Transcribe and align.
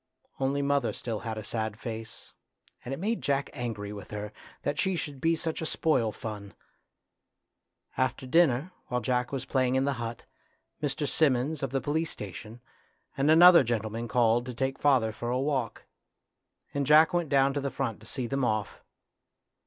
Only 0.39 0.63
mother 0.63 0.93
still 0.93 1.19
had 1.19 1.37
a 1.37 1.43
sad 1.43 1.77
face, 1.79 2.33
and 2.83 2.91
it 2.91 2.99
made 2.99 3.21
Jack 3.21 3.51
angry 3.53 3.93
with 3.93 4.09
her, 4.09 4.33
that 4.63 4.79
she 4.79 4.95
should 4.95 5.21
be 5.21 5.35
such 5.35 5.61
a 5.61 5.65
spoil 5.67 6.11
fun. 6.11 6.55
After 7.97 8.25
dinner, 8.25 8.71
while 8.87 9.01
Jack 9.01 9.31
was 9.31 9.45
playing 9.45 9.75
in 9.75 9.85
the 9.85 9.93
hut, 10.01 10.25
Mr. 10.81 11.07
Simmons, 11.07 11.61
of 11.61 11.69
the 11.69 11.81
police 11.81 12.09
station, 12.09 12.61
and 13.15 13.29
another 13.29 13.63
gentleman 13.63 14.07
called 14.07 14.47
to 14.47 14.55
take 14.55 14.79
father 14.79 15.11
for 15.11 15.29
a 15.29 15.37
walk, 15.39 15.85
and 16.73 16.87
Jack 16.87 17.13
went 17.13 17.29
down 17.29 17.53
to 17.53 17.61
the 17.61 17.69
front 17.69 17.99
to 17.99 18.07
see 18.07 18.25
them 18.25 18.43
off. 18.43 18.81